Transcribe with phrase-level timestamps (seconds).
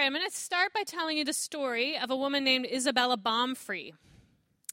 [0.00, 3.18] right, I'm going to start by telling you the story of a woman named Isabella
[3.18, 3.92] Baumfree.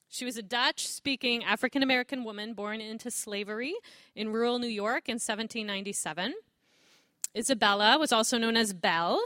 [0.07, 3.75] She was a Dutch speaking African American woman born into slavery
[4.15, 6.33] in rural New York in 1797.
[7.35, 9.21] Isabella was also known as Belle.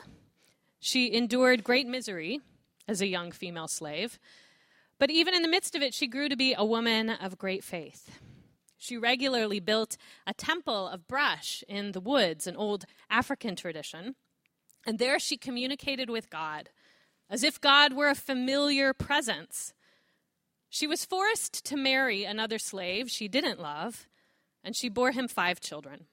[0.80, 2.40] She endured great misery
[2.88, 4.18] as a young female slave,
[4.98, 7.64] but even in the midst of it, she grew to be a woman of great
[7.64, 8.18] faith.
[8.76, 14.16] She regularly built a temple of brush in the woods, an old African tradition,
[14.86, 16.70] and there she communicated with God
[17.32, 19.74] as if God were a familiar presence.
[20.70, 24.08] She was forced to marry another slave she didn't love,
[24.64, 26.08] and she bore him five children.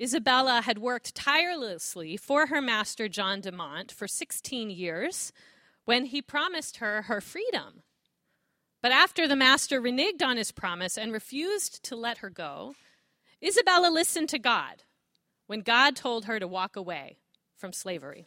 [0.00, 5.32] Isabella had worked tirelessly for her master, John Dumont, for 16 years
[5.84, 7.82] when he promised her her freedom.
[8.80, 12.76] But after the master reneged on his promise and refused to let her go,
[13.44, 14.84] Isabella listened to God
[15.46, 17.18] when God told her to walk away
[17.58, 18.26] from slavery.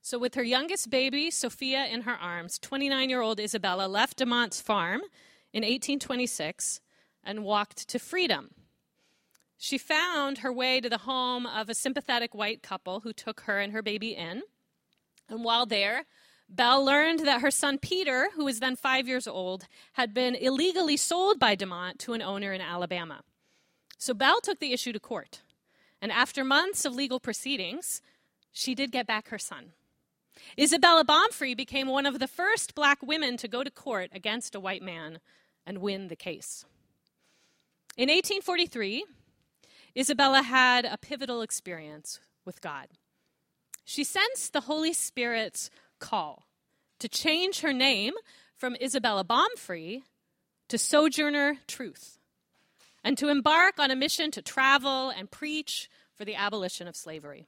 [0.00, 4.60] So, with her youngest baby, Sophia, in her arms, 29 year old Isabella left Dumont's
[4.60, 5.00] farm
[5.52, 6.80] in 1826
[7.24, 8.50] and walked to freedom.
[9.56, 13.58] She found her way to the home of a sympathetic white couple who took her
[13.58, 14.42] and her baby in.
[15.28, 16.04] And while there,
[16.48, 20.98] Belle learned that her son Peter, who was then five years old, had been illegally
[20.98, 23.22] sold by de Monte to an owner in Alabama.
[23.96, 25.40] So Belle took the issue to court.
[26.02, 28.02] And after months of legal proceedings,
[28.54, 29.72] she did get back her son.
[30.58, 34.60] Isabella Baumfree became one of the first black women to go to court against a
[34.60, 35.18] white man
[35.66, 36.64] and win the case.
[37.96, 39.04] In 1843,
[39.96, 42.88] Isabella had a pivotal experience with God.
[43.84, 46.46] She sensed the Holy Spirit's call
[47.00, 48.14] to change her name
[48.56, 50.02] from Isabella Baumfree
[50.68, 52.18] to Sojourner Truth
[53.02, 57.46] and to embark on a mission to travel and preach for the abolition of slavery.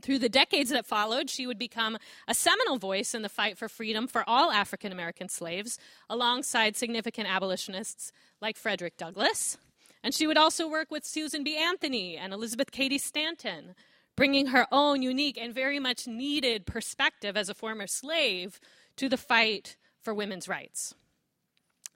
[0.00, 3.68] Through the decades that followed, she would become a seminal voice in the fight for
[3.68, 9.58] freedom for all African American slaves, alongside significant abolitionists like Frederick Douglass,
[10.02, 11.56] and she would also work with Susan B.
[11.56, 13.74] Anthony and Elizabeth Cady Stanton,
[14.16, 18.60] bringing her own unique and very much needed perspective as a former slave
[18.96, 20.94] to the fight for women's rights.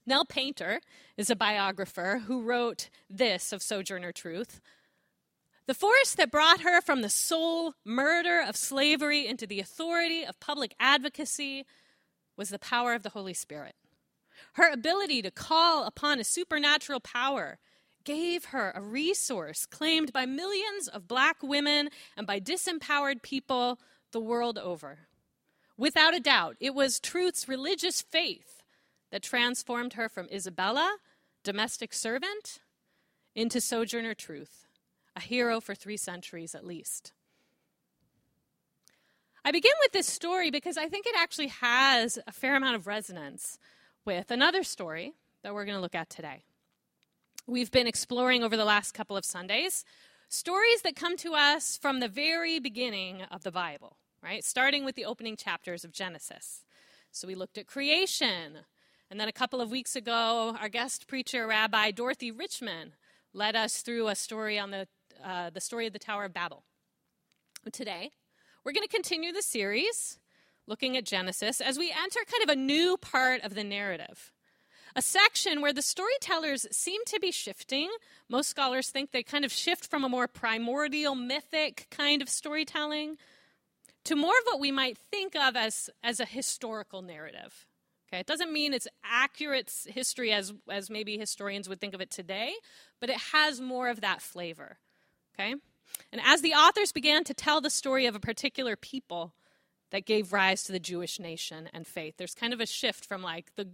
[0.05, 0.81] Nell Painter
[1.17, 4.61] is a biographer who wrote this of Sojourner Truth.
[5.67, 10.41] The force that brought her from the soul murder of slavery into the authority of
[10.41, 11.67] public advocacy
[12.37, 13.77] was the power of the Holy Spirit.
[14.55, 17.59] Her ability to call upon a supernatural power
[18.05, 23.79] gave her a resource claimed by millions of black women and by disempowered people
[24.11, 25.07] the world over.
[25.77, 28.63] Without a doubt, it was Truth's religious faith
[29.11, 30.97] that transformed her from Isabella,
[31.45, 32.61] domestic servant,
[33.35, 34.67] into Sojourner Truth,
[35.17, 37.13] a hero for three centuries at least.
[39.45, 42.87] I begin with this story because I think it actually has a fair amount of
[42.87, 43.59] resonance
[44.05, 46.45] with another story that we're going to look at today
[47.47, 49.85] we've been exploring over the last couple of Sundays
[50.29, 54.45] stories that come to us from the very beginning of the Bible, right?
[54.45, 56.65] Starting with the opening chapters of Genesis.
[57.11, 58.61] So we looked at creation.
[59.11, 62.95] And then a couple of weeks ago, our guest preacher, Rabbi Dorothy Richman,
[63.35, 64.89] led us through a story on the,
[65.23, 66.65] uh, the story of the Tower of Babel.
[67.73, 68.11] Today,
[68.65, 70.19] we're going to continue the series
[70.67, 74.33] looking at Genesis as we enter kind of a new part of the narrative
[74.95, 77.91] a section where the storytellers seem to be shifting.
[78.29, 83.17] Most scholars think they kind of shift from a more primordial, mythic kind of storytelling
[84.05, 87.67] to more of what we might think of as, as a historical narrative.
[88.09, 92.11] Okay, it doesn't mean it's accurate history as, as maybe historians would think of it
[92.11, 92.53] today,
[93.01, 94.79] but it has more of that flavor.
[95.35, 95.55] Okay?
[96.13, 99.35] And as the authors began to tell the story of a particular people,
[99.93, 102.15] that gave rise to the Jewish nation and faith.
[102.17, 103.69] There's kind of a shift from like the,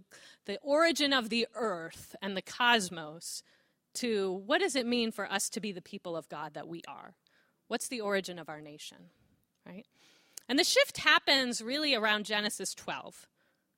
[0.45, 3.41] the origin of the earth and the cosmos
[3.95, 6.83] to what does it mean for us to be the people of God that we
[6.87, 7.15] are?
[7.67, 8.97] What's the origin of our nation?
[9.65, 9.85] Right?
[10.47, 13.27] And the shift happens really around Genesis 12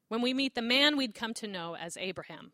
[0.09, 2.53] when we meet the man we'd come to know as Abraham.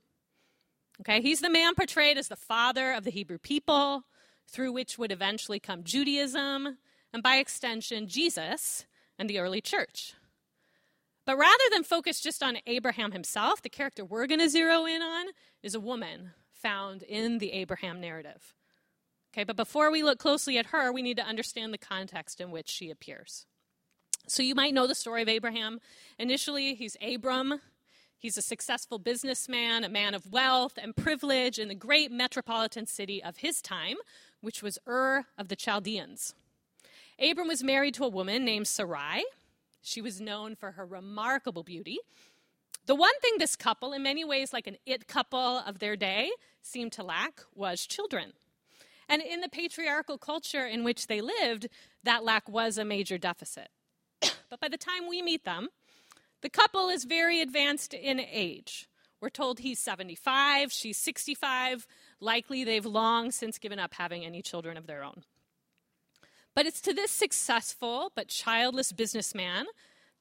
[1.02, 4.04] Okay, he's the man portrayed as the father of the Hebrew people,
[4.48, 6.78] through which would eventually come Judaism,
[7.14, 8.86] and by extension, Jesus,
[9.20, 10.14] and the early church.
[11.26, 15.02] But rather than focus just on Abraham himself, the character we're going to zero in
[15.02, 15.28] on
[15.62, 18.54] is a woman found in the Abraham narrative.
[19.34, 22.50] Okay, but before we look closely at her, we need to understand the context in
[22.50, 23.46] which she appears.
[24.28, 25.80] So you might know the story of Abraham.
[26.18, 27.62] Initially, he's Abram.
[28.18, 33.24] He's a successful businessman, a man of wealth and privilege in the great metropolitan city
[33.24, 33.98] of his time,
[34.42, 36.34] which was Ur of the Chaldeans.
[37.20, 39.24] Abram was married to a woman named Sarai.
[39.82, 42.00] She was known for her remarkable beauty.
[42.86, 46.32] The one thing this couple, in many ways like an it couple of their day,
[46.62, 48.34] seemed to lack was children.
[49.10, 51.68] And in the patriarchal culture in which they lived,
[52.04, 53.70] that lack was a major deficit.
[54.50, 55.70] but by the time we meet them,
[56.42, 58.88] the couple is very advanced in age.
[59.20, 61.88] We're told he's 75, she's 65.
[62.20, 65.24] Likely they've long since given up having any children of their own.
[66.56, 69.68] But it's to this successful but childless businessman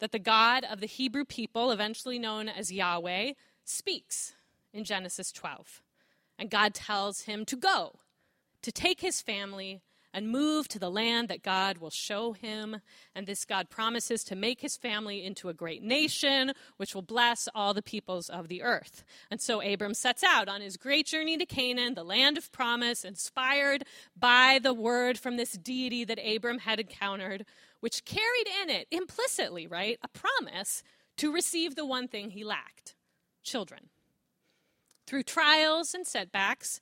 [0.00, 3.32] that the God of the Hebrew people, eventually known as Yahweh,
[3.64, 4.34] speaks
[4.72, 5.82] in Genesis 12.
[6.38, 8.00] And God tells him to go,
[8.60, 9.80] to take his family
[10.16, 12.80] and move to the land that God will show him.
[13.14, 17.50] And this God promises to make his family into a great nation, which will bless
[17.54, 19.04] all the peoples of the earth.
[19.30, 23.04] And so Abram sets out on his great journey to Canaan, the land of promise,
[23.04, 23.84] inspired
[24.18, 27.44] by the word from this deity that Abram had encountered,
[27.80, 30.82] which carried in it implicitly, right, a promise
[31.18, 32.94] to receive the one thing he lacked
[33.42, 33.90] children.
[35.06, 36.80] Through trials and setbacks,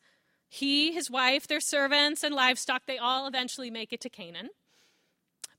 [0.54, 4.50] he, his wife, their servants, and livestock, they all eventually make it to Canaan.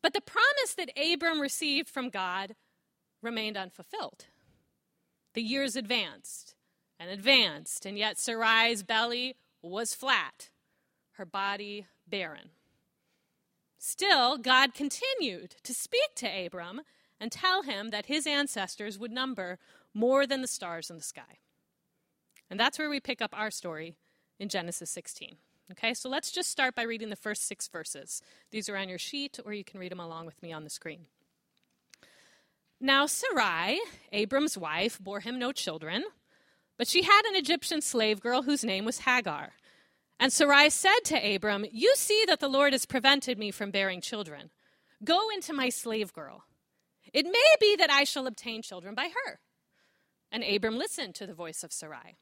[0.01, 2.55] But the promise that Abram received from God
[3.21, 4.27] remained unfulfilled.
[5.33, 6.55] The years advanced
[6.97, 10.49] and advanced, and yet Sarai's belly was flat,
[11.13, 12.51] her body barren.
[13.77, 16.81] Still, God continued to speak to Abram
[17.19, 19.59] and tell him that his ancestors would number
[19.93, 21.39] more than the stars in the sky.
[22.49, 23.97] And that's where we pick up our story
[24.39, 25.35] in Genesis 16.
[25.71, 28.21] Okay, so let's just start by reading the first six verses.
[28.51, 30.69] These are on your sheet, or you can read them along with me on the
[30.69, 31.07] screen.
[32.79, 33.79] Now, Sarai,
[34.11, 36.03] Abram's wife, bore him no children,
[36.77, 39.53] but she had an Egyptian slave girl whose name was Hagar.
[40.19, 44.01] And Sarai said to Abram, You see that the Lord has prevented me from bearing
[44.01, 44.51] children.
[45.03, 46.43] Go into my slave girl.
[47.13, 49.39] It may be that I shall obtain children by her.
[50.31, 52.17] And Abram listened to the voice of Sarai.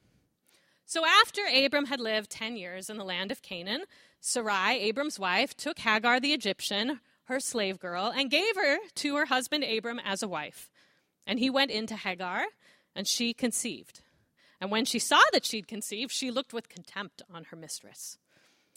[0.86, 3.84] So after Abram had lived 10 years in the land of Canaan,
[4.20, 9.26] Sarai, Abram's wife, took Hagar the Egyptian, her slave girl, and gave her to her
[9.26, 10.70] husband Abram as a wife.
[11.26, 12.44] And he went into Hagar,
[12.94, 14.02] and she conceived.
[14.60, 18.18] And when she saw that she'd conceived, she looked with contempt on her mistress.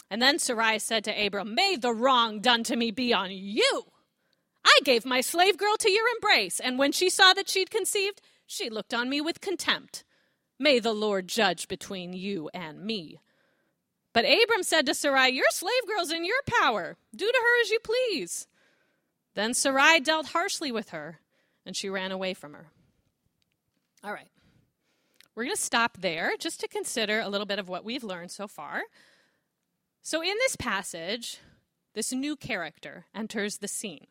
[0.10, 3.84] And then Sarai said to Abram, May the wrong done to me be on you.
[4.66, 8.22] I gave my slave girl to your embrace, and when she saw that she'd conceived,
[8.46, 10.04] she looked on me with contempt.
[10.60, 13.20] May the Lord judge between you and me.
[14.14, 16.98] But Abram said to Sarai, Your slave girl's in your power.
[17.16, 18.48] Do to her as you please.
[19.36, 21.20] Then Sarai dealt harshly with her,
[21.66, 22.72] and she ran away from her.
[24.04, 24.30] All right.
[25.36, 28.32] We're going to stop there just to consider a little bit of what we've learned
[28.32, 28.82] so far.
[30.02, 31.40] So, in this passage,
[31.94, 34.08] this new character enters the scene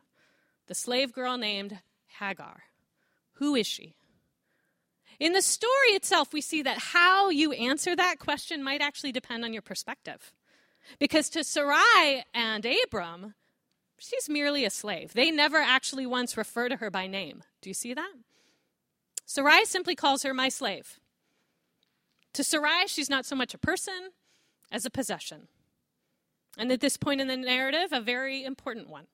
[0.67, 1.79] the slave girl named
[2.19, 2.63] Hagar.
[3.33, 3.95] Who is she?
[5.19, 9.43] In the story itself, we see that how you answer that question might actually depend
[9.43, 10.31] on your perspective.
[10.99, 13.33] Because to Sarai and Abram,
[13.97, 15.13] she's merely a slave.
[15.13, 17.43] They never actually once refer to her by name.
[17.61, 18.13] Do you see that?
[19.25, 20.99] Sarai simply calls her my slave.
[22.33, 24.11] To Sarai, she's not so much a person
[24.71, 25.47] as a possession.
[26.57, 29.07] And at this point in the narrative, a very important one.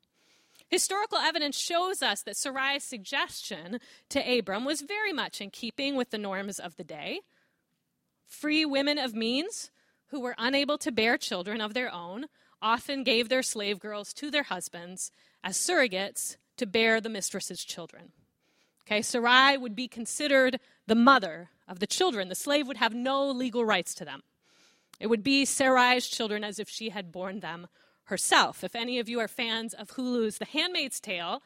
[0.73, 3.77] Historical evidence shows us that Sarai's suggestion
[4.09, 7.19] to Abram was very much in keeping with the norms of the day.
[8.25, 9.69] Free women of means
[10.07, 12.25] who were unable to bear children of their own
[12.59, 15.11] often gave their slave girls to their husbands
[15.43, 18.11] as surrogates to bear the mistress's children.
[18.81, 22.29] Okay, Sarai would be considered the mother of the children.
[22.29, 24.23] The slave would have no legal rights to them.
[24.99, 27.67] It would be Sarai's children as if she had borne them
[28.05, 28.63] herself.
[28.63, 31.41] If any of you are fans of Hulu's The Handmaid's Tale,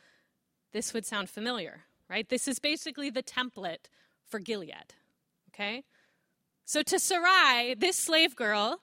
[0.74, 2.28] this would sound familiar, right?
[2.28, 3.88] This is basically the template
[4.26, 4.94] for Gilead,
[5.50, 5.84] okay?
[6.66, 8.82] So to Sarai, this slave girl,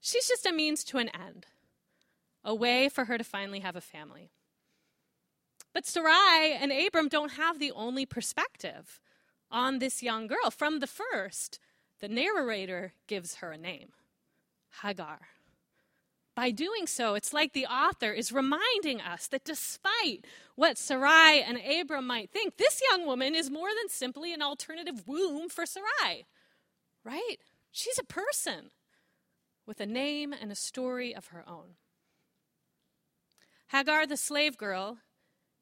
[0.00, 1.46] she's just a means to an end,
[2.44, 4.30] a way for her to finally have a family.
[5.74, 9.00] But Sarai and Abram don't have the only perspective
[9.50, 10.50] on this young girl.
[10.50, 11.60] From the first,
[12.00, 13.90] the narrator gives her a name
[14.82, 15.20] Hagar.
[16.36, 21.58] By doing so, it's like the author is reminding us that despite what Sarai and
[21.58, 26.26] Abram might think, this young woman is more than simply an alternative womb for Sarai,
[27.02, 27.36] right?
[27.72, 28.70] She's a person
[29.66, 31.76] with a name and a story of her own.
[33.68, 34.98] Hagar, the slave girl,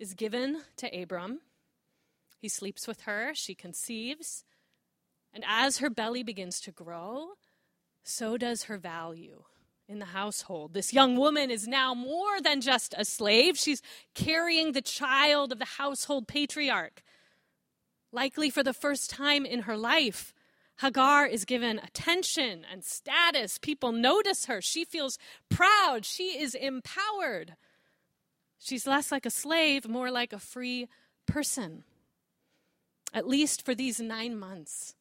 [0.01, 1.39] is given to Abram.
[2.41, 4.45] He sleeps with her, she conceives,
[5.33, 7.35] and as her belly begins to grow,
[8.03, 9.45] so does her value
[9.89, 10.73] in the household.
[10.73, 13.57] This young woman is now more than just a slave.
[13.59, 13.83] She's
[14.15, 17.03] carrying the child of the household patriarch.
[18.13, 20.33] Likely for the first time in her life,
[20.81, 23.59] Hagar is given attention and status.
[23.59, 24.61] People notice her.
[24.61, 26.05] She feels proud.
[26.05, 27.57] She is empowered.
[28.59, 30.89] She's less like a slave, more like a free
[31.27, 31.85] person.
[33.13, 34.95] At least for these nine months,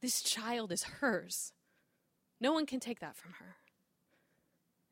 [0.00, 1.52] this child is hers.
[2.40, 3.56] No one can take that from her.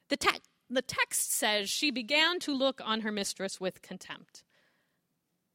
[0.09, 4.43] The, te- the text says she began to look on her mistress with contempt.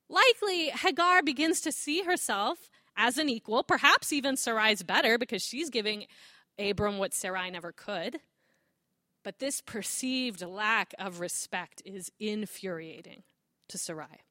[0.10, 5.70] Likely, Hagar begins to see herself as an equal, perhaps even Sarai's better because she's
[5.70, 6.06] giving
[6.58, 8.20] Abram what Sarai never could.
[9.24, 13.24] But this perceived lack of respect is infuriating
[13.68, 14.24] to Sarai.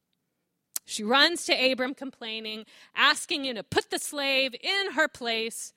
[0.85, 5.75] She runs to Abram complaining, asking him to put the slave in her place.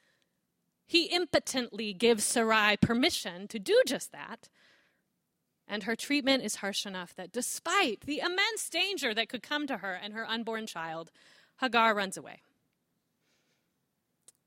[0.92, 4.50] He impotently gives Sarai permission to do just that.
[5.66, 9.78] And her treatment is harsh enough that despite the immense danger that could come to
[9.78, 11.10] her and her unborn child,
[11.62, 12.42] Hagar runs away.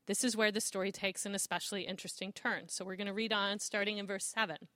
[0.05, 2.69] This is where the story takes an especially interesting turn.
[2.69, 4.67] So we're going to read on starting in verse 7.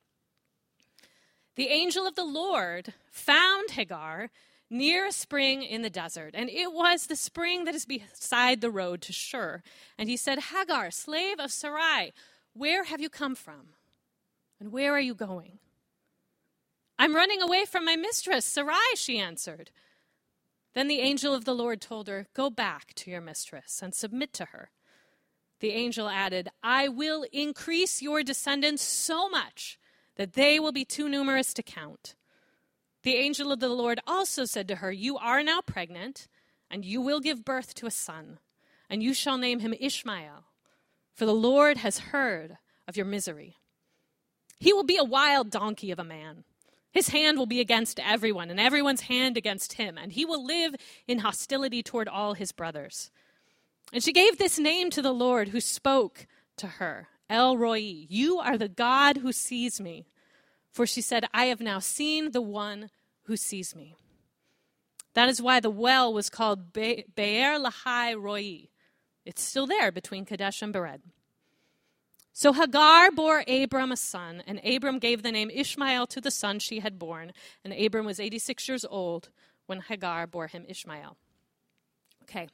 [1.55, 4.31] The angel of the Lord found Hagar
[4.69, 8.71] near a spring in the desert, and it was the spring that is beside the
[8.71, 9.63] road to Shur.
[9.97, 12.13] And he said, Hagar, slave of Sarai,
[12.53, 13.73] where have you come from?
[14.59, 15.59] And where are you going?
[16.97, 19.71] I'm running away from my mistress, Sarai, she answered.
[20.73, 24.33] Then the angel of the Lord told her, Go back to your mistress and submit
[24.33, 24.69] to her.
[25.59, 29.79] The angel added, I will increase your descendants so much
[30.15, 32.15] that they will be too numerous to count.
[33.03, 36.27] The angel of the Lord also said to her, You are now pregnant,
[36.69, 38.39] and you will give birth to a son,
[38.89, 40.45] and you shall name him Ishmael,
[41.15, 43.55] for the Lord has heard of your misery.
[44.59, 46.43] He will be a wild donkey of a man.
[46.91, 50.75] His hand will be against everyone, and everyone's hand against him, and he will live
[51.07, 53.11] in hostility toward all his brothers.
[53.93, 56.27] And she gave this name to the Lord who spoke
[56.57, 57.77] to her El Roi,
[58.09, 60.07] you are the God who sees me.
[60.71, 62.89] For she said, I have now seen the one
[63.23, 63.95] who sees me.
[65.13, 68.69] That is why the well was called Be- Be'er Lahai Roi.
[69.25, 71.01] It's still there between Kadesh and Bered.
[72.31, 76.59] So Hagar bore Abram a son, and Abram gave the name Ishmael to the son
[76.59, 77.33] she had born.
[77.65, 79.29] And Abram was 86 years old
[79.65, 81.17] when Hagar bore him Ishmael.
[82.23, 82.47] Okay.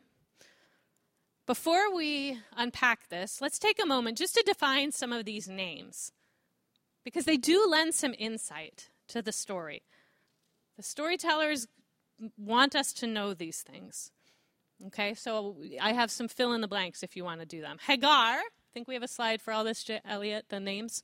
[1.45, 6.11] Before we unpack this, let's take a moment just to define some of these names
[7.05, 9.83] because they do lend some insight to the story.
[10.75, 11.67] The storytellers
[12.37, 14.11] want us to know these things.
[14.87, 17.77] Okay, so I have some fill in the blanks if you want to do them.
[17.87, 18.43] Hagar, I
[18.73, 21.01] think we have a slide for all this, Elliot, the names.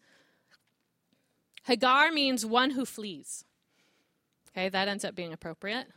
[1.63, 3.45] Hagar means one who flees.
[4.49, 5.87] Okay, that ends up being appropriate.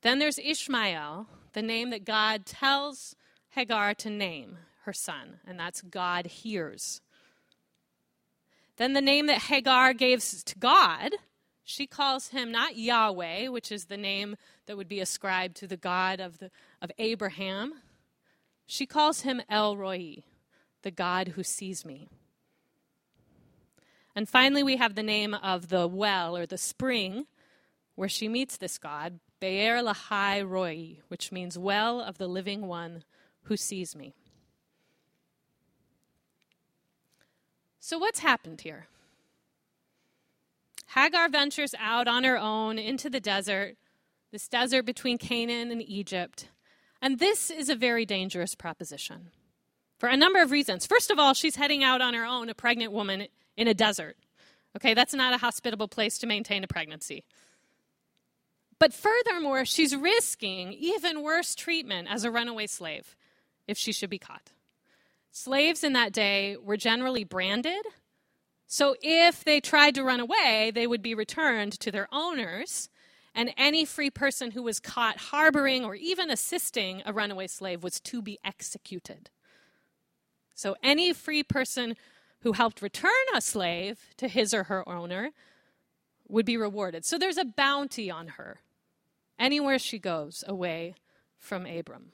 [0.00, 3.14] Then there's Ishmael, the name that God tells
[3.50, 7.01] Hagar to name her son, and that's God hears.
[8.76, 11.12] Then the name that Hagar gives to God,
[11.64, 14.36] she calls him not Yahweh, which is the name
[14.66, 16.50] that would be ascribed to the God of, the,
[16.80, 17.74] of Abraham.
[18.66, 20.24] She calls him El Roi,
[20.82, 22.08] the God who sees me.
[24.14, 27.26] And finally, we have the name of the well or the spring
[27.94, 33.04] where she meets this God, Be'er Lahai Roi, which means well of the living one
[33.42, 34.14] who sees me.
[37.84, 38.86] So, what's happened here?
[40.94, 43.74] Hagar ventures out on her own into the desert,
[44.30, 46.48] this desert between Canaan and Egypt.
[47.02, 49.32] And this is a very dangerous proposition
[49.98, 50.86] for a number of reasons.
[50.86, 54.16] First of all, she's heading out on her own, a pregnant woman in a desert.
[54.76, 57.24] Okay, that's not a hospitable place to maintain a pregnancy.
[58.78, 63.16] But furthermore, she's risking even worse treatment as a runaway slave
[63.66, 64.52] if she should be caught.
[65.34, 67.84] Slaves in that day were generally branded.
[68.66, 72.90] So if they tried to run away, they would be returned to their owners.
[73.34, 77.98] And any free person who was caught harboring or even assisting a runaway slave was
[78.00, 79.30] to be executed.
[80.54, 81.96] So any free person
[82.40, 85.30] who helped return a slave to his or her owner
[86.28, 87.06] would be rewarded.
[87.06, 88.60] So there's a bounty on her
[89.38, 90.94] anywhere she goes away
[91.38, 92.12] from Abram.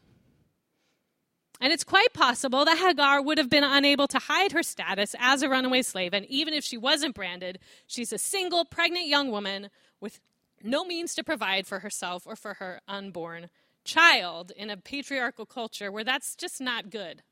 [1.61, 5.43] And it's quite possible that Hagar would have been unable to hide her status as
[5.43, 6.15] a runaway slave.
[6.15, 10.21] And even if she wasn't branded, she's a single, pregnant young woman with
[10.63, 13.49] no means to provide for herself or for her unborn
[13.85, 17.23] child in a patriarchal culture where that's just not good.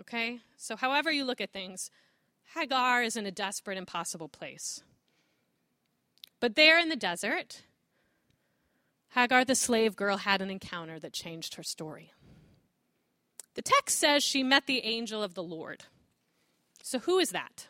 [0.00, 0.40] Okay?
[0.56, 1.90] So, however you look at things,
[2.54, 4.82] Hagar is in a desperate, impossible place.
[6.40, 7.62] But there in the desert,
[9.14, 12.12] Hagar, the slave girl, had an encounter that changed her story.
[13.56, 15.84] The text says she met the angel of the Lord.
[16.82, 17.66] So, who is that?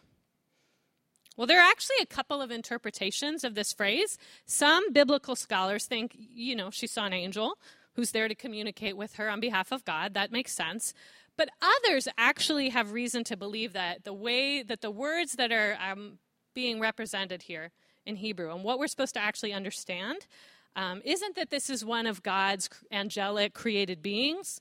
[1.37, 4.19] Well, there are actually a couple of interpretations of this phrase.
[4.47, 7.57] Some biblical scholars think, you know, she saw an angel
[7.95, 10.15] who's there to communicate with her on behalf of God.
[10.15, 10.93] That makes sense.
[11.37, 15.79] But others actually have reason to believe that the way that the words that are
[15.81, 16.19] um,
[16.55, 17.71] being represented here
[18.05, 20.27] in Hebrew and what we're supposed to actually understand
[20.75, 24.61] um, isn't that this is one of God's angelic created beings,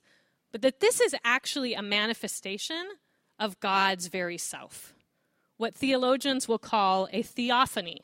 [0.56, 2.82] but that this is actually a manifestation
[3.38, 4.94] of God's very self
[5.58, 8.00] what theologians will call a theophany.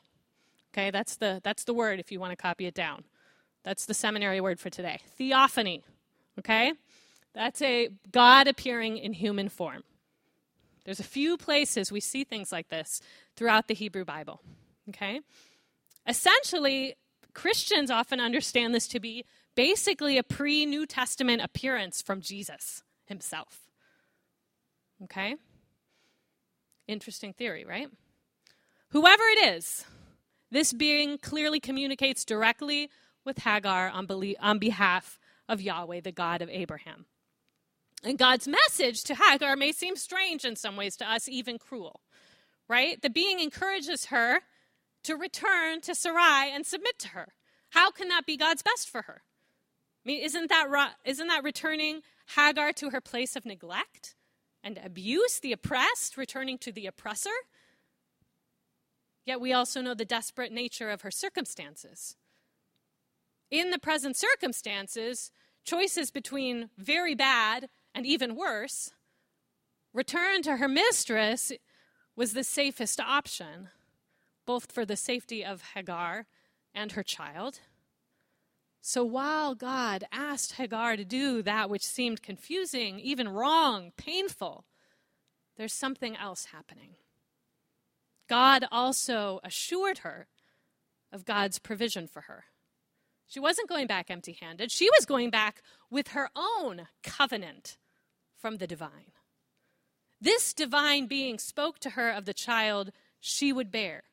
[0.71, 3.05] Okay, that's the, that's the word if you want to copy it down.
[3.63, 4.99] That's the seminary word for today.
[5.17, 5.81] Theophany.
[6.37, 6.73] Okay?
[7.33, 9.83] That's a God appearing in human form.
[10.85, 13.01] There's a few places we see things like this
[13.35, 14.41] throughout the Hebrew Bible.
[14.89, 15.21] Okay?
[16.07, 16.95] Essentially,
[17.33, 23.61] Christians often understand this to be basically a pre New Testament appearance from Jesus himself.
[25.03, 25.35] Okay?
[26.87, 27.89] Interesting theory, right?
[28.89, 29.85] Whoever it is,
[30.51, 32.89] this being clearly communicates directly
[33.25, 34.07] with Hagar on,
[34.39, 35.17] on behalf
[35.49, 37.05] of Yahweh, the God of Abraham.
[38.03, 42.01] And God's message to Hagar may seem strange in some ways to us, even cruel,
[42.67, 43.01] right?
[43.01, 44.41] The being encourages her
[45.03, 47.33] to return to Sarai and submit to her.
[47.69, 49.21] How can that be God's best for her?
[50.05, 52.01] I mean, isn't that, isn't that returning
[52.35, 54.15] Hagar to her place of neglect?
[54.63, 57.29] and abuse, the oppressed returning to the oppressor.
[59.25, 62.15] Yet we also know the desperate nature of her circumstances.
[63.51, 65.31] In the present circumstances,
[65.63, 68.91] choices between very bad and even worse,
[69.93, 71.51] return to her mistress
[72.15, 73.69] was the safest option,
[74.45, 76.25] both for the safety of Hagar
[76.73, 77.59] and her child.
[78.85, 84.65] So while God asked Hagar to do that which seemed confusing, even wrong, painful,
[85.55, 86.95] there's something else happening.
[88.27, 90.27] God also assured her
[91.13, 92.43] of God's provision for her.
[93.25, 97.77] She wasn't going back empty handed, she was going back with her own covenant
[98.35, 99.13] from the divine.
[100.19, 102.91] This divine being spoke to her of the child
[103.21, 104.03] she would bear.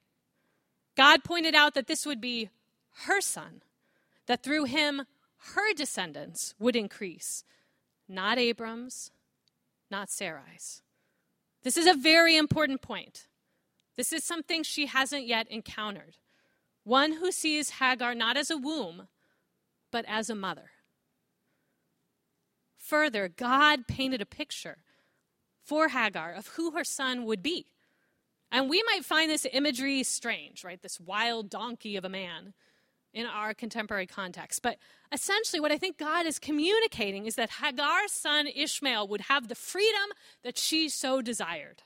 [0.96, 2.50] God pointed out that this would be
[3.06, 3.62] her son
[4.31, 5.03] that through him
[5.55, 7.43] her descendants would increase,
[8.09, 9.11] not Abram's,
[9.90, 10.83] not Sarai's.
[11.64, 13.27] This is a very important point.
[13.97, 16.19] This is something she hasn't yet encountered.
[16.85, 19.09] One who sees Hagar not as a womb,
[19.90, 20.71] but as a mother.
[22.79, 24.79] Further, God painted a picture
[25.64, 27.66] for Hagar of who her son would be.
[28.53, 30.81] And we might find this imagery strange, right?
[30.81, 32.55] This wild donkey of a man
[33.12, 34.62] in our contemporary context.
[34.62, 34.77] But
[35.12, 39.55] essentially, what I think God is communicating is that Hagar's son Ishmael would have the
[39.55, 40.11] freedom
[40.42, 41.83] that she so desired.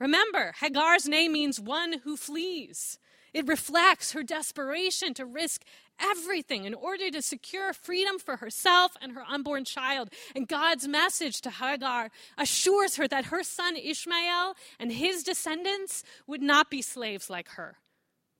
[0.00, 2.98] Remember, Hagar's name means one who flees.
[3.32, 5.62] It reflects her desperation to risk
[5.98, 10.10] everything in order to secure freedom for herself and her unborn child.
[10.34, 16.42] And God's message to Hagar assures her that her son Ishmael and his descendants would
[16.42, 17.76] not be slaves like her,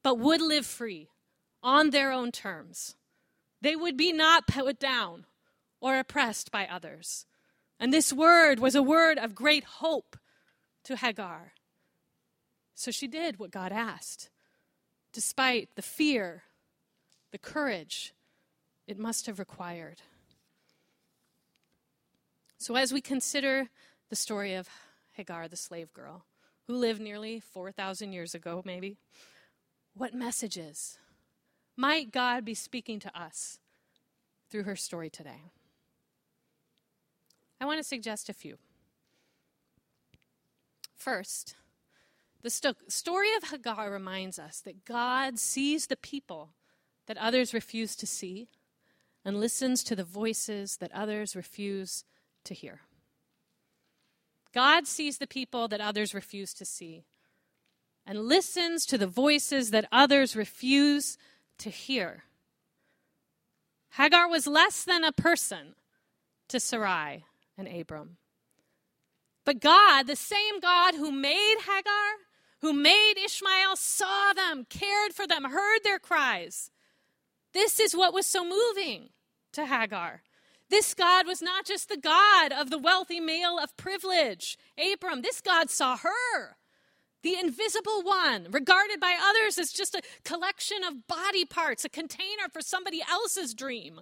[0.02, 1.08] but would live free
[1.62, 2.96] on their own terms.
[3.60, 5.26] They would be not put down
[5.80, 7.26] or oppressed by others.
[7.78, 10.16] And this word was a word of great hope
[10.84, 11.52] to Hagar.
[12.74, 14.30] So she did what God asked,
[15.12, 16.42] despite the fear,
[17.30, 18.12] the courage
[18.86, 20.02] it must have required.
[22.58, 23.68] So, as we consider
[24.08, 24.68] the story of
[25.12, 26.24] Hagar, the slave girl,
[26.66, 28.96] who lived nearly 4,000 years ago, maybe,
[29.94, 30.98] what messages
[31.76, 33.58] might God be speaking to us
[34.50, 35.52] through her story today?
[37.60, 38.58] I want to suggest a few.
[40.96, 41.56] First,
[42.42, 46.50] the st- story of Hagar reminds us that God sees the people
[47.06, 48.48] that others refuse to see
[49.24, 52.04] and listens to the voices that others refuse
[52.44, 52.80] to hear.
[54.52, 57.04] God sees the people that others refuse to see
[58.04, 61.16] and listens to the voices that others refuse
[61.58, 62.24] to hear.
[63.96, 65.74] Hagar was less than a person
[66.48, 67.24] to Sarai
[67.58, 68.16] and Abram.
[69.44, 72.18] But God, the same God who made Hagar,
[72.60, 76.70] who made Ishmael, saw them, cared for them, heard their cries.
[77.52, 79.10] This is what was so moving
[79.52, 80.22] to Hagar.
[80.70, 85.20] This God was not just the God of the wealthy male of privilege, Abram.
[85.20, 86.56] This God saw her,
[87.22, 92.48] the invisible one, regarded by others as just a collection of body parts, a container
[92.52, 94.00] for somebody else's dream.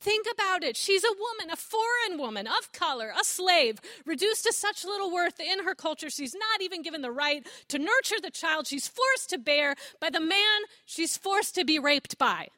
[0.00, 0.76] Think about it.
[0.76, 5.40] She's a woman, a foreign woman, of color, a slave, reduced to such little worth
[5.40, 6.10] in her culture.
[6.10, 10.10] She's not even given the right to nurture the child she's forced to bear by
[10.10, 12.48] the man she's forced to be raped by.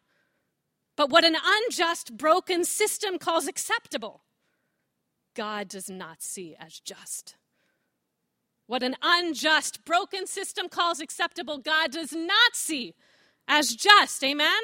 [0.97, 4.25] But what an unjust, broken system calls acceptable,
[5.35, 7.37] God does not see as just.
[8.69, 12.95] What an unjust, broken system calls acceptable, God does not see
[13.49, 14.23] as just.
[14.23, 14.61] Amen?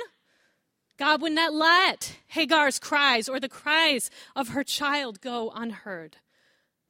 [0.98, 6.18] God would not let Hagar's cries or the cries of her child go unheard.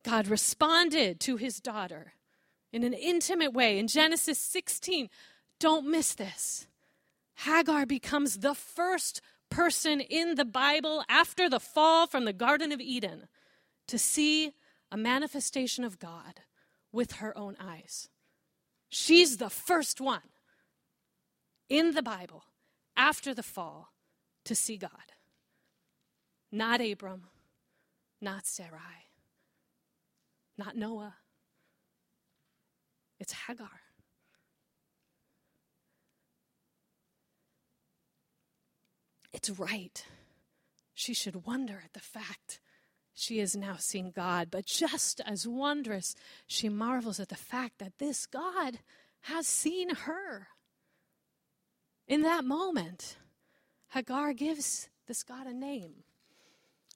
[0.03, 2.14] God responded to his daughter
[2.72, 3.79] in an intimate way.
[3.79, 5.09] In Genesis 16,
[5.61, 6.66] don't miss this.
[7.37, 12.81] Hagar becomes the first person in the Bible after the fall from the Garden of
[12.81, 13.29] Eden
[13.87, 14.50] to see
[14.90, 16.40] a manifestation of God
[16.94, 18.09] with her own eyes.
[18.88, 20.30] She's the first one
[21.68, 22.44] in the Bible
[22.96, 23.88] after the fall
[24.44, 25.12] to see God.
[26.52, 27.24] Not Abram,
[28.20, 29.11] not Sarai,
[30.57, 31.16] not Noah.
[33.18, 33.80] It's Hagar.
[39.33, 40.04] It's right.
[40.92, 42.61] She should wonder at the fact
[43.14, 46.14] she has now seen God, but just as wondrous,
[46.46, 48.81] she marvels at the fact that this God
[49.22, 50.48] has seen her.
[52.07, 53.16] In that moment,
[53.88, 56.03] Hagar gives this God a name.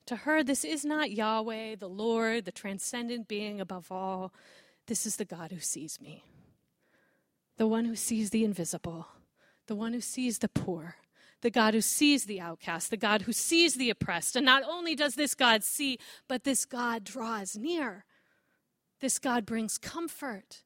[0.06, 4.32] To her, this is not Yahweh, the Lord, the transcendent being above all.
[4.86, 6.24] This is the God who sees me,
[7.58, 9.06] the one who sees the invisible,
[9.66, 10.96] the one who sees the poor,
[11.42, 14.36] the God who sees the outcast, the God who sees the oppressed.
[14.36, 15.98] And not only does this God see,
[16.28, 18.04] but this God draws near.
[19.00, 20.62] This God brings comfort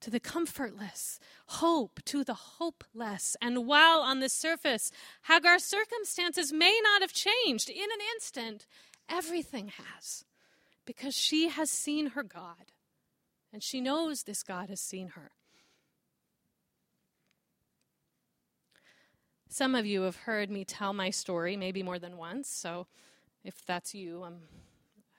[0.00, 3.36] to the comfortless, hope to the hopeless.
[3.40, 4.90] And while on the surface,
[5.28, 8.66] Hagar's circumstances may not have changed in an instant,
[9.08, 10.24] everything has,
[10.84, 12.72] because she has seen her God,
[13.52, 15.30] and she knows this God has seen her.
[19.52, 22.86] Some of you have heard me tell my story maybe more than once, so
[23.44, 24.36] if that's you, um,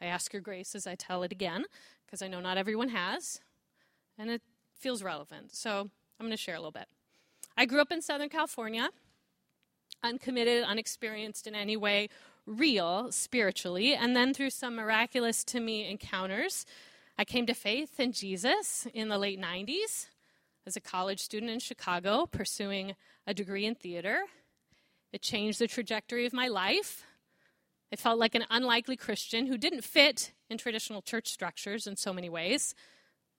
[0.02, 1.65] I ask your grace as I tell it again,
[2.04, 3.41] because I know not everyone has.
[4.17, 4.41] And it
[4.74, 5.54] feels relevant.
[5.54, 5.82] So
[6.19, 6.88] I'm going to share a little bit.
[7.56, 8.89] I grew up in Southern California,
[10.02, 12.10] uncommitted, unexperienced in any way
[12.48, 16.65] real spiritually, and then through some miraculous to me encounters,
[17.19, 20.08] I came to faith in Jesus in the late 90s
[20.65, 22.95] as a college student in Chicago pursuing
[23.28, 24.23] a degree in theater.
[25.12, 27.04] It changed the trajectory of my life.
[27.91, 32.13] I felt like an unlikely Christian who didn't fit in traditional church structures in so
[32.13, 32.73] many ways,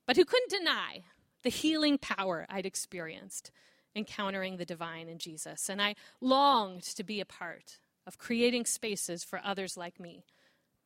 [0.06, 1.04] but who couldn't deny
[1.42, 3.50] the healing power I'd experienced
[3.96, 5.68] encountering the divine in Jesus.
[5.68, 10.24] And I longed to be a part of creating spaces for others like me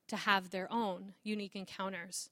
[0.09, 2.31] to have their own unique encounters.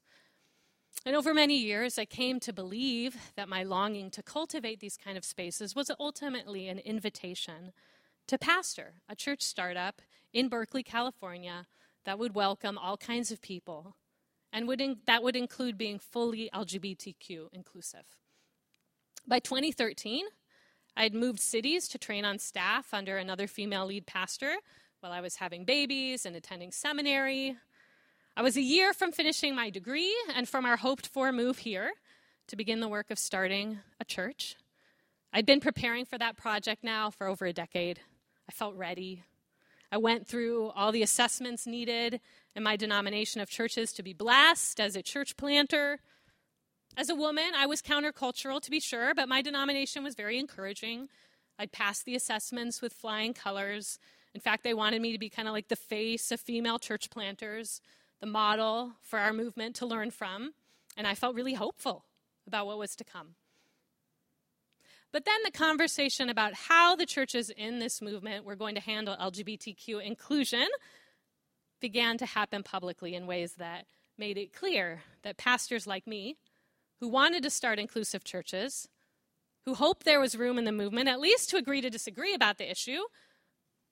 [1.04, 5.16] And over many years, I came to believe that my longing to cultivate these kind
[5.16, 7.72] of spaces was ultimately an invitation
[8.26, 11.66] to pastor a church startup in Berkeley, California,
[12.04, 13.96] that would welcome all kinds of people
[14.52, 18.04] and would in, that would include being fully LGBTQ inclusive.
[19.26, 20.24] By 2013,
[20.96, 24.54] I had moved cities to train on staff under another female lead pastor
[25.00, 27.56] while I was having babies and attending seminary.
[28.38, 31.92] I was a year from finishing my degree and from our hoped for move here
[32.48, 34.56] to begin the work of starting a church.
[35.32, 38.00] I'd been preparing for that project now for over a decade.
[38.46, 39.22] I felt ready.
[39.90, 42.20] I went through all the assessments needed
[42.54, 46.00] in my denomination of churches to be blessed as a church planter.
[46.94, 51.08] As a woman, I was countercultural to be sure, but my denomination was very encouraging.
[51.58, 53.98] I'd passed the assessments with flying colors.
[54.34, 57.08] In fact, they wanted me to be kind of like the face of female church
[57.08, 57.80] planters,
[58.20, 60.52] the model for our movement to learn from,
[60.96, 62.04] and I felt really hopeful
[62.46, 63.34] about what was to come.
[65.12, 69.16] But then the conversation about how the churches in this movement were going to handle
[69.16, 70.66] LGBTQ inclusion
[71.80, 73.86] began to happen publicly in ways that
[74.18, 76.36] made it clear that pastors like me,
[77.00, 78.88] who wanted to start inclusive churches,
[79.64, 82.58] who hoped there was room in the movement, at least to agree to disagree about
[82.58, 83.00] the issue,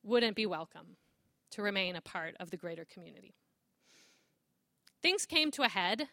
[0.02, 0.96] wouldn't be welcome
[1.50, 3.34] to remain a part of the greater community.
[5.04, 6.08] Things came to a head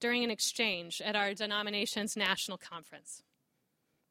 [0.00, 3.22] during an exchange at our denomination's national conference.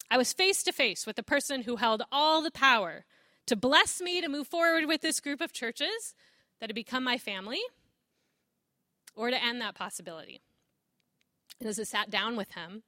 [0.10, 3.04] I was face to face with the person who held all the power
[3.46, 6.16] to bless me to move forward with this group of churches
[6.62, 7.60] that had become my family
[9.18, 10.40] or to end that possibility.
[11.60, 12.84] And as I sat down with him,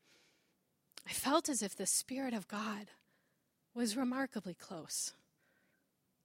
[1.06, 2.88] I felt as if the Spirit of God
[3.76, 5.12] was remarkably close.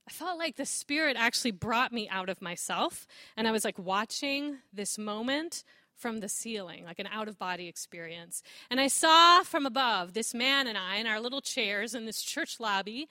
[0.08, 3.78] I felt like the Spirit actually brought me out of myself, and I was like
[3.78, 8.42] watching this moment from the ceiling, like an out of body experience.
[8.68, 12.22] And I saw from above this man and I in our little chairs in this
[12.22, 13.08] church lobby,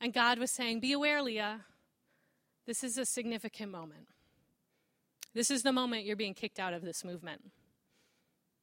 [0.00, 1.60] and God was saying, Be aware, Leah,
[2.66, 4.08] this is a significant moment.
[5.34, 7.50] This is the moment you're being kicked out of this movement.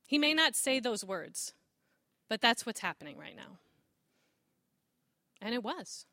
[0.08, 1.54] He may not say those words,
[2.28, 3.60] but that's what's happening right now.
[5.42, 6.06] And it was.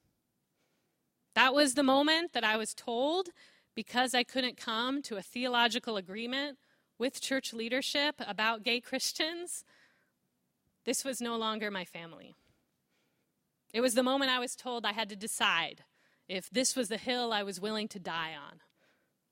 [1.35, 3.29] That was the moment that I was told
[3.75, 6.59] because I couldn't come to a theological agreement
[6.99, 9.65] with church leadership about gay Christians,
[10.85, 12.35] this was no longer my family.
[13.73, 15.85] It was the moment I was told I had to decide
[16.29, 18.61] if this was the hill I was willing to die on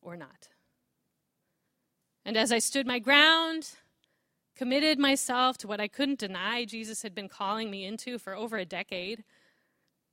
[0.00, 0.48] or not.
[2.24, 3.70] And as I stood my ground,
[4.56, 8.56] committed myself to what I couldn't deny Jesus had been calling me into for over
[8.56, 9.24] a decade,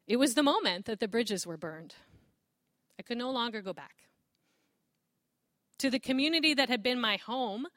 [0.07, 1.95] it was the moment that the bridges were burned.
[2.97, 3.95] I could no longer go back.
[5.79, 7.67] To the community that had been my home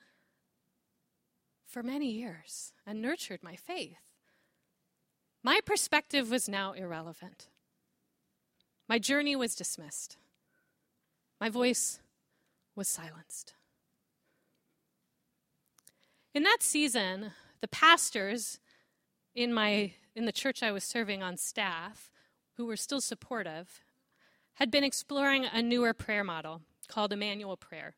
[1.67, 3.99] for many years and nurtured my faith,
[5.43, 7.49] my perspective was now irrelevant.
[8.89, 10.17] My journey was dismissed.
[11.41, 12.01] My voice
[12.75, 13.55] was silenced.
[16.35, 18.59] In that season, the pastors
[19.35, 22.11] in my in the church I was serving on staff,
[22.61, 23.81] who were still supportive,
[24.57, 27.95] had been exploring a newer prayer model called Emmanuel prayer.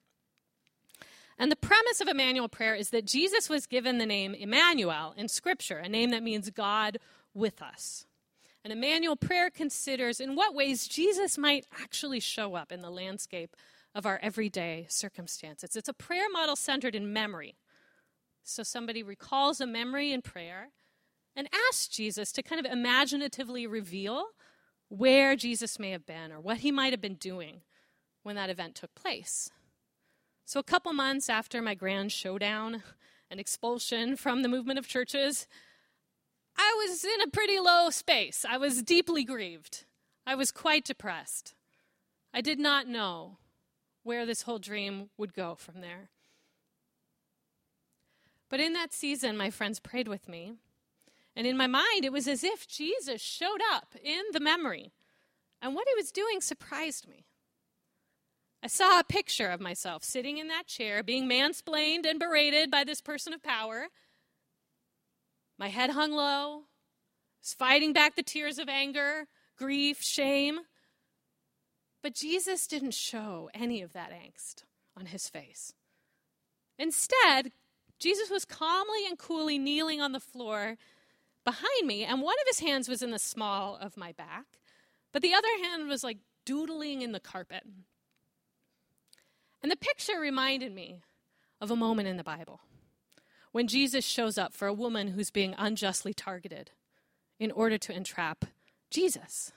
[1.37, 5.27] And the premise of Emmanuel prayer is that Jesus was given the name Emmanuel in
[5.27, 6.98] Scripture, a name that means God
[7.35, 8.07] with us.
[8.62, 13.57] And Emmanuel prayer considers in what ways Jesus might actually show up in the landscape
[13.96, 15.75] of our everyday circumstances.
[15.75, 17.57] It's a prayer model centered in memory,
[18.44, 20.68] so somebody recalls a memory in prayer
[21.35, 24.27] and asks Jesus to kind of imaginatively reveal
[24.92, 27.62] where Jesus may have been or what he might have been doing
[28.24, 29.50] when that event took place.
[30.44, 32.83] So, a couple months after my grand showdown
[33.31, 35.46] and expulsion from the movement of churches,
[36.59, 38.44] I was in a pretty low space.
[38.46, 39.87] I was deeply grieved.
[40.26, 41.55] I was quite depressed.
[42.35, 43.38] I did not know
[44.02, 46.11] where this whole dream would go from there.
[48.50, 50.52] But in that season, my friends prayed with me.
[51.35, 54.92] And in my mind, it was as if Jesus showed up in the memory.
[55.61, 57.25] And what he was doing surprised me.
[58.62, 62.85] I saw a picture of myself sitting in that chair, being mansplained and berated by
[62.85, 63.87] this person of power.
[65.59, 66.62] My head hung low,
[67.40, 70.61] was fighting back the tears of anger, grief, shame.
[72.03, 74.64] But Jesus didn't show any of that angst
[74.97, 75.73] on his face.
[76.79, 77.53] Instead,
[77.99, 80.77] Jesus was calmly and coolly kneeling on the floor
[81.44, 84.44] behind me, and one of his hands was in the small of my back,
[85.12, 87.64] but the other hand was like doodling in the carpet.
[89.62, 91.02] And the picture reminded me
[91.61, 92.61] of a moment in the Bible
[93.52, 96.70] when Jesus shows up for a woman who's being unjustly targeted
[97.38, 98.44] in order to entrap
[98.90, 99.52] Jesus.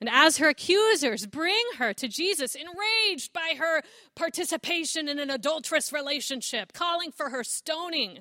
[0.00, 3.82] And as her accusers bring her to Jesus, enraged by her
[4.14, 8.20] participation in an adulterous relationship, calling for her stoning,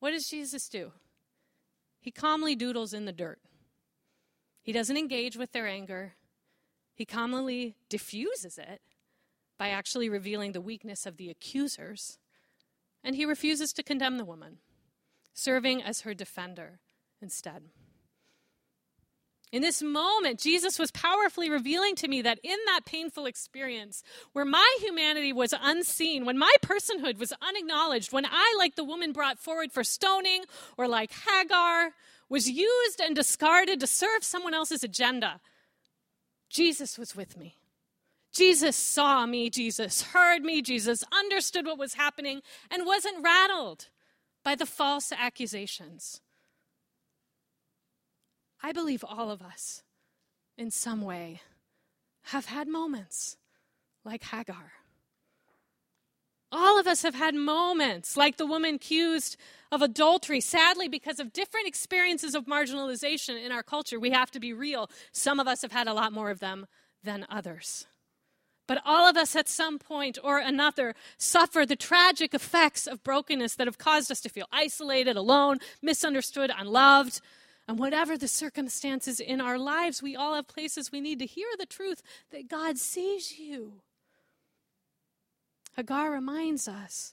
[0.00, 0.92] what does Jesus do?
[2.08, 3.38] He calmly doodles in the dirt.
[4.62, 6.14] He doesn't engage with their anger,
[6.94, 8.80] he calmly diffuses it
[9.58, 12.16] by actually revealing the weakness of the accusers.
[13.04, 14.56] And he refuses to condemn the woman,
[15.34, 16.80] serving as her defender
[17.20, 17.64] instead.
[19.50, 24.44] In this moment, Jesus was powerfully revealing to me that in that painful experience, where
[24.44, 29.38] my humanity was unseen, when my personhood was unacknowledged, when I, like the woman brought
[29.38, 30.44] forward for stoning,
[30.76, 31.92] or like Hagar,
[32.28, 35.40] was used and discarded to serve someone else's agenda,
[36.50, 37.56] Jesus was with me.
[38.34, 43.88] Jesus saw me, Jesus heard me, Jesus understood what was happening, and wasn't rattled
[44.44, 46.20] by the false accusations.
[48.62, 49.82] I believe all of us,
[50.56, 51.40] in some way,
[52.24, 53.36] have had moments
[54.04, 54.72] like Hagar.
[56.50, 59.36] All of us have had moments like the woman accused
[59.70, 60.40] of adultery.
[60.40, 64.90] Sadly, because of different experiences of marginalization in our culture, we have to be real.
[65.12, 66.66] Some of us have had a lot more of them
[67.04, 67.86] than others.
[68.66, 73.54] But all of us at some point or another suffer the tragic effects of brokenness
[73.56, 77.20] that have caused us to feel isolated, alone, misunderstood, unloved,
[77.68, 81.48] And whatever the circumstances in our lives, we all have places we need to hear
[81.58, 83.82] the truth that God sees you.
[85.76, 87.12] Hagar reminds us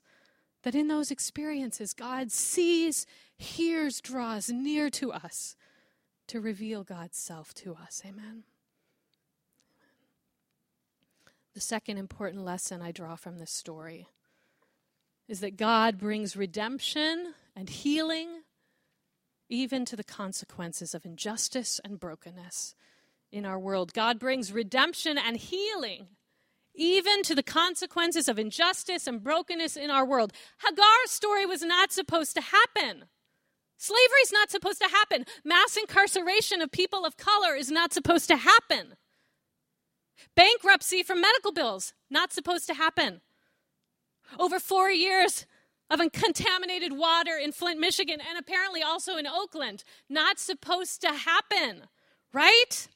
[0.63, 3.05] that in those experiences, God sees,
[3.37, 5.57] hears, draws near to us
[6.27, 8.01] to reveal God's self to us.
[8.05, 8.43] Amen.
[11.53, 14.07] The second important lesson I draw from this story
[15.27, 18.41] is that God brings redemption and healing
[19.49, 22.75] even to the consequences of injustice and brokenness
[23.31, 23.93] in our world.
[23.93, 26.07] God brings redemption and healing
[26.77, 30.33] even to the consequences of injustice and brokenness in our world.
[30.57, 33.05] Hagar's story was not supposed to happen.
[33.77, 35.25] Slavery is not supposed to happen.
[35.43, 38.95] Mass incarceration of people of color is not supposed to happen.
[40.35, 43.21] Bankruptcy from medical bills, not supposed to happen.
[44.39, 45.45] Over four years
[45.89, 51.83] of uncontaminated water in Flint, Michigan, and apparently also in Oakland, not supposed to happen,
[52.33, 52.87] right?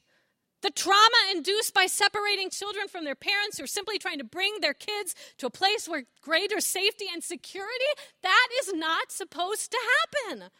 [0.62, 4.60] The trauma induced by separating children from their parents who are simply trying to bring
[4.60, 7.84] their kids to a place where greater safety and security,
[8.22, 9.78] that is not supposed to
[10.28, 10.50] happen.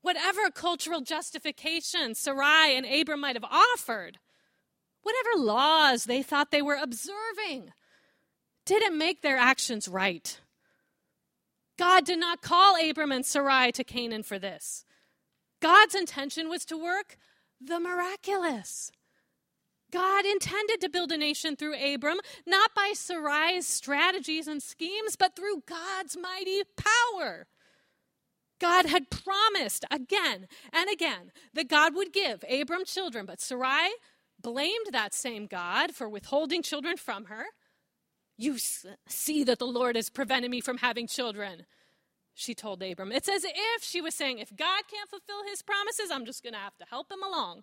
[0.00, 4.18] Whatever cultural justification Sarai and Abram might have offered,
[5.02, 7.72] whatever laws they thought they were observing,
[8.64, 10.40] didn't make their actions right.
[11.82, 14.84] God did not call Abram and Sarai to Canaan for this.
[15.60, 17.16] God's intention was to work
[17.60, 18.92] the miraculous.
[19.90, 25.34] God intended to build a nation through Abram, not by Sarai's strategies and schemes, but
[25.34, 27.48] through God's mighty power.
[28.60, 33.90] God had promised again and again that God would give Abram children, but Sarai
[34.40, 37.46] blamed that same God for withholding children from her.
[38.36, 41.66] You see that the Lord has prevented me from having children
[42.34, 43.12] she told Abram.
[43.12, 46.54] It's as if she was saying, if God can't fulfill his promises, I'm just going
[46.54, 47.62] to have to help him along.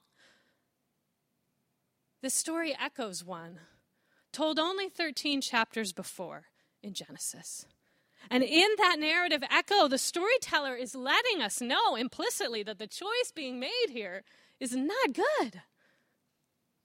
[2.22, 3.60] This story echoes one
[4.32, 6.46] told only 13 chapters before
[6.84, 7.66] in Genesis.
[8.30, 13.32] And in that narrative echo, the storyteller is letting us know implicitly that the choice
[13.34, 14.24] being made here
[14.60, 15.62] is not good.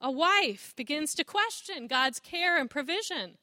[0.01, 3.37] A wife begins to question God's care and provision.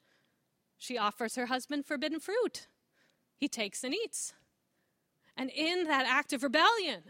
[0.81, 2.65] She offers her husband forbidden fruit.
[3.37, 4.33] He takes and eats.
[5.37, 7.03] And in that act of rebellion,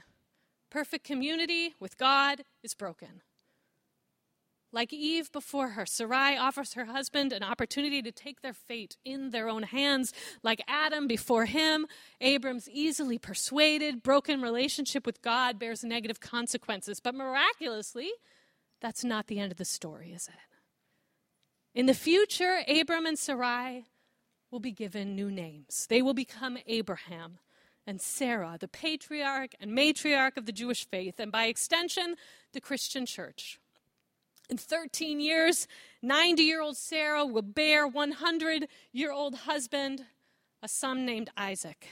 [0.69, 3.21] perfect community with God is broken.
[4.73, 9.29] Like Eve before her, Sarai offers her husband an opportunity to take their fate in
[9.29, 10.11] their own hands.
[10.43, 11.87] Like Adam before him,
[12.19, 16.99] Abram's easily persuaded, broken relationship with God bears negative consequences.
[16.99, 18.11] But miraculously,
[18.81, 20.50] that's not the end of the story, is it?
[21.73, 23.85] In the future, Abram and Sarai
[24.51, 25.87] will be given new names.
[25.89, 27.39] They will become Abraham
[27.87, 32.15] and Sarah, the patriarch and matriarch of the Jewish faith, and by extension,
[32.53, 33.59] the Christian church.
[34.49, 35.67] In 13 years,
[36.01, 40.05] 90 year old Sarah will bear 100 year old husband,
[40.61, 41.87] a son named Isaac.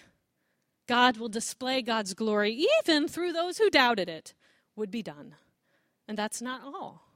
[0.88, 4.34] God will display God's glory even through those who doubted it
[4.76, 5.36] would be done.
[6.08, 7.09] And that's not all.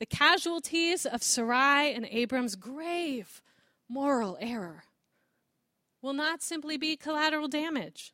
[0.00, 3.42] The casualties of Sarai and Abram's grave
[3.88, 4.84] moral error
[6.00, 8.12] will not simply be collateral damage.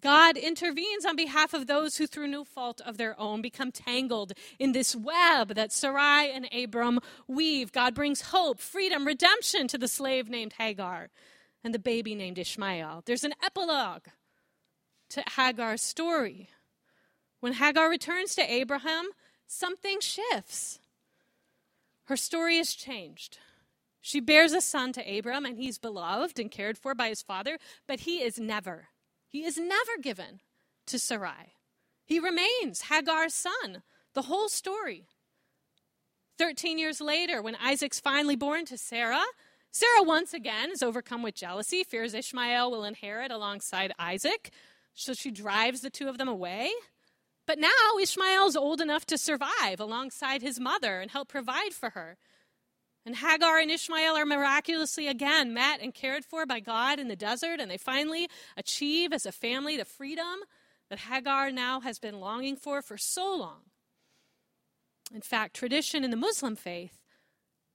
[0.00, 4.32] God intervenes on behalf of those who, through no fault of their own, become tangled
[4.58, 7.72] in this web that Sarai and Abram weave.
[7.72, 11.10] God brings hope, freedom, redemption to the slave named Hagar
[11.64, 13.02] and the baby named Ishmael.
[13.06, 14.04] There's an epilogue
[15.10, 16.50] to Hagar's story.
[17.40, 19.08] When Hagar returns to Abraham,
[19.48, 20.78] something shifts.
[22.04, 23.38] Her story is changed.
[24.00, 27.58] She bears a son to Abram, and he's beloved and cared for by his father,
[27.86, 28.88] but he is never,
[29.26, 30.40] he is never given
[30.86, 31.54] to Sarai.
[32.06, 33.82] He remains Hagar's son,
[34.14, 35.08] the whole story.
[36.38, 39.24] Thirteen years later, when Isaac's finally born to Sarah,
[39.70, 44.50] Sarah once again is overcome with jealousy, fears Ishmael will inherit alongside Isaac,
[44.94, 46.70] so she drives the two of them away.
[47.48, 52.18] But now Ishmael's old enough to survive alongside his mother and help provide for her.
[53.06, 57.16] And Hagar and Ishmael are miraculously again met and cared for by God in the
[57.16, 60.40] desert, and they finally achieve as a family the freedom
[60.90, 63.62] that Hagar now has been longing for for so long.
[65.14, 67.00] In fact, tradition in the Muslim faith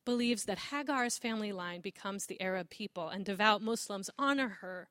[0.05, 4.89] believes that Hagar's family line becomes the Arab people, and devout Muslims honor her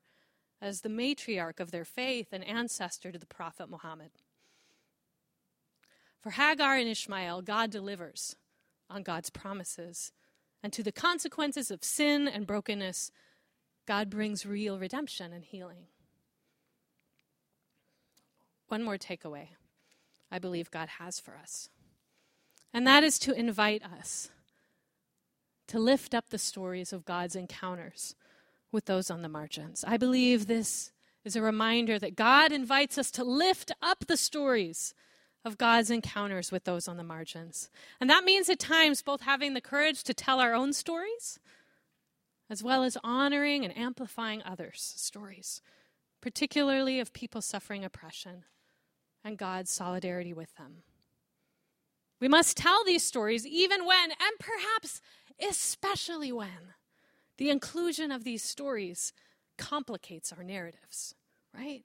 [0.60, 4.10] as the matriarch of their faith and ancestor to the Prophet Muhammad.
[6.22, 8.36] For Hagar and Ishmael, God delivers
[8.88, 10.12] on God's promises
[10.62, 13.10] and to the consequences of sin and brokenness,
[13.86, 15.86] God brings real redemption and healing.
[18.68, 19.48] one more takeaway
[20.30, 21.68] I believe God has for us.
[22.72, 24.30] And that is to invite us
[25.66, 28.14] to lift up the stories of God's encounters
[28.70, 29.84] with those on the margins.
[29.86, 30.90] I believe this
[31.22, 34.94] is a reminder that God invites us to lift up the stories
[35.44, 37.68] of God's encounters with those on the margins.
[38.00, 41.38] And that means at times both having the courage to tell our own stories
[42.50, 45.62] as well as honoring and amplifying others' stories,
[46.20, 48.44] particularly of people suffering oppression
[49.24, 50.82] and God's solidarity with them.
[52.20, 55.00] We must tell these stories even when, and perhaps
[55.40, 56.74] especially when,
[57.38, 59.12] the inclusion of these stories
[59.56, 61.14] complicates our narratives,
[61.56, 61.84] right?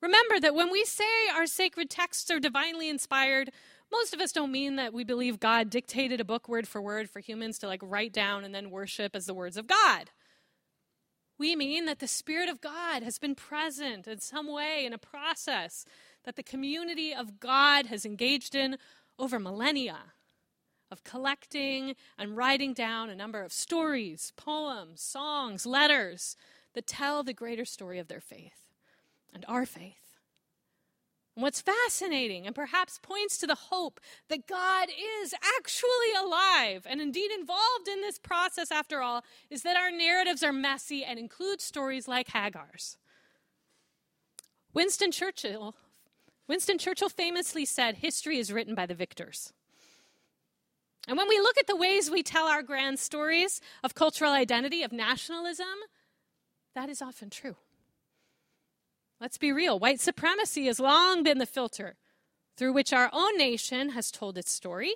[0.00, 3.50] Remember that when we say our sacred texts are divinely inspired,
[3.90, 7.10] most of us don't mean that we believe God dictated a book word for word
[7.10, 10.10] for humans to like write down and then worship as the words of God.
[11.38, 14.98] We mean that the Spirit of God has been present in some way in a
[14.98, 15.84] process
[16.24, 18.76] that the community of God has engaged in
[19.18, 19.98] over millennia
[20.90, 26.36] of collecting and writing down a number of stories, poems, songs, letters
[26.74, 28.67] that tell the greater story of their faith
[29.34, 30.08] and our faith.
[31.36, 34.88] And what's fascinating and perhaps points to the hope that God
[35.22, 40.42] is actually alive and indeed involved in this process after all is that our narratives
[40.42, 42.96] are messy and include stories like Hagar's.
[44.74, 45.76] Winston Churchill
[46.48, 49.52] Winston Churchill famously said, History is written by the victors.
[51.06, 54.82] And when we look at the ways we tell our grand stories of cultural identity,
[54.82, 55.66] of nationalism,
[56.74, 57.56] that is often true.
[59.20, 61.96] Let's be real white supremacy has long been the filter
[62.56, 64.94] through which our own nation has told its story.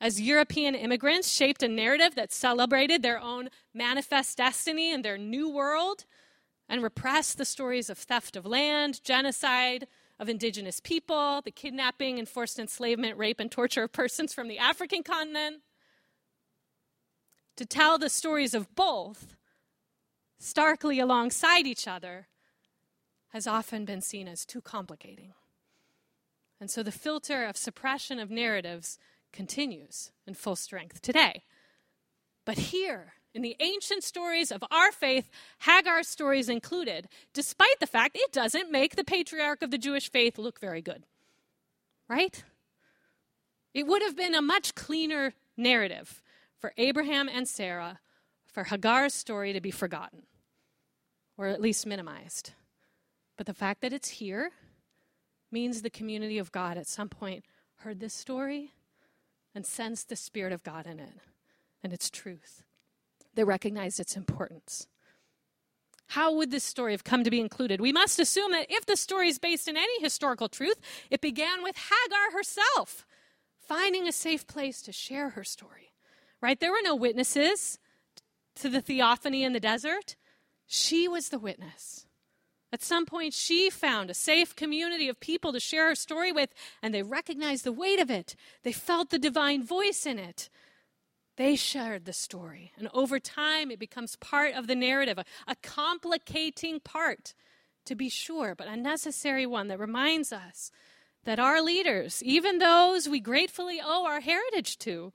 [0.00, 5.50] As European immigrants shaped a narrative that celebrated their own manifest destiny in their new
[5.50, 6.04] world
[6.68, 9.86] and repressed the stories of theft of land, genocide,
[10.18, 14.58] of indigenous people, the kidnapping and forced enslavement, rape, and torture of persons from the
[14.58, 15.62] African continent.
[17.56, 19.36] To tell the stories of both
[20.38, 22.28] starkly alongside each other
[23.36, 25.34] has often been seen as too complicating.
[26.58, 28.98] And so the filter of suppression of narratives
[29.30, 31.42] continues in full strength today.
[32.46, 35.28] But here, in the ancient stories of our faith,
[35.58, 40.38] Hagar's stories included, despite the fact it doesn't make the patriarch of the Jewish faith
[40.38, 41.04] look very good.
[42.08, 42.42] Right?
[43.74, 46.22] It would have been a much cleaner narrative
[46.58, 47.98] for Abraham and Sarah
[48.46, 50.22] for Hagar's story to be forgotten,
[51.36, 52.52] or at least minimized.
[53.36, 54.50] But the fact that it's here
[55.50, 57.44] means the community of God at some point
[57.76, 58.72] heard this story
[59.54, 61.14] and sensed the Spirit of God in it
[61.82, 62.62] and its truth.
[63.34, 64.86] They recognized its importance.
[66.10, 67.80] How would this story have come to be included?
[67.80, 70.80] We must assume that if the story is based in any historical truth,
[71.10, 73.04] it began with Hagar herself
[73.58, 75.92] finding a safe place to share her story.
[76.40, 76.60] Right?
[76.60, 77.78] There were no witnesses
[78.56, 80.16] to the theophany in the desert.
[80.66, 82.05] She was the witness.
[82.72, 86.50] At some point, she found a safe community of people to share her story with,
[86.82, 88.34] and they recognized the weight of it.
[88.64, 90.50] They felt the divine voice in it.
[91.36, 92.72] They shared the story.
[92.76, 97.34] And over time, it becomes part of the narrative, a, a, complicating part,
[97.84, 100.70] to be sure, but a necessary one that reminds us
[101.24, 105.12] that our leaders, even those we gratefully owe our heritage to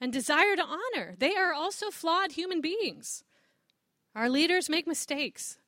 [0.00, 3.24] and desire to honor, they are also flawed human beings.
[4.14, 5.58] Our leaders make mistakes,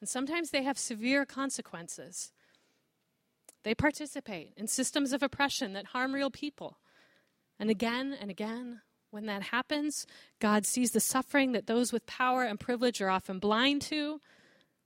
[0.00, 2.32] and sometimes they have severe consequences.
[3.64, 6.78] They participate in systems of oppression that harm real people.
[7.58, 10.06] And again and again, when that happens,
[10.40, 14.20] God sees the suffering that those with power and privilege are often blind to,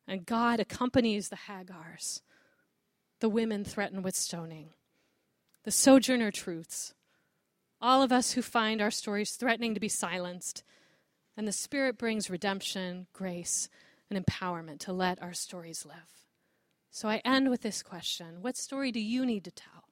[0.07, 2.23] and God accompanies the Hagars,
[3.21, 4.71] the women threatened with stoning,
[5.65, 6.95] the Sojourner Truths,
[7.81, 10.63] all of us who find our stories threatening to be silenced,
[11.37, 13.69] and the Spirit brings redemption, grace,
[14.11, 16.25] and empowerment to let our stories live.
[16.91, 19.85] So I end with this question What story do you need to tell?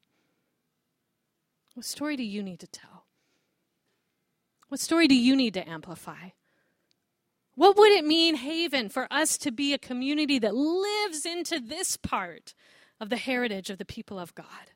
[1.74, 3.04] What story do you need to tell?
[4.68, 6.30] What story do you need to amplify?
[7.54, 11.96] What would it mean, Haven, for us to be a community that lives into this
[11.96, 12.54] part
[13.00, 14.72] of the heritage of the people of God?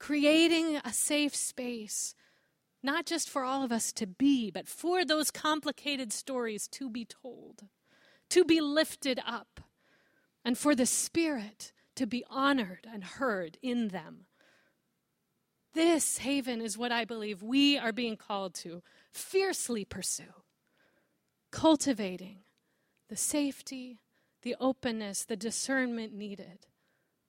[0.00, 2.14] Creating a safe space,
[2.82, 7.04] not just for all of us to be, but for those complicated stories to be
[7.04, 7.64] told,
[8.34, 9.60] to be lifted up,
[10.44, 14.26] and for the Spirit to be honored and heard in them.
[15.72, 18.82] This haven is what I believe we are being called to
[19.12, 20.42] fiercely pursue,
[21.52, 22.38] cultivating
[23.08, 24.00] the safety,
[24.42, 26.66] the openness, the discernment needed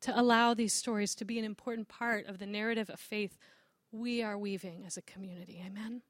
[0.02, 3.38] to allow these stories to be an important part of the narrative of faith
[3.92, 5.64] we are weaving as a community.
[5.64, 6.02] Amen.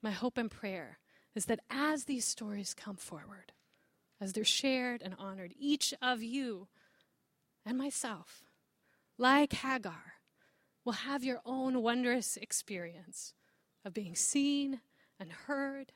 [0.00, 1.00] My hope and prayer
[1.34, 3.52] is that as these stories come forward,
[4.20, 6.68] as they're shared and honored, each of you
[7.64, 8.44] and myself,
[9.16, 10.14] like Hagar,
[10.84, 13.34] will have your own wondrous experience
[13.84, 14.80] of being seen
[15.20, 15.92] and heard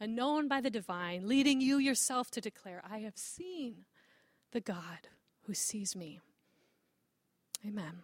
[0.00, 3.84] and known by the divine, leading you yourself to declare, I have seen
[4.52, 5.08] the God
[5.42, 6.20] who sees me.
[7.66, 8.02] Amen.